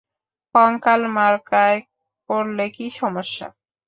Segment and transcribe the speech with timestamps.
[0.55, 1.79] কঙ্কাল মার্কায়
[2.29, 3.47] করলে কী সমস্যা?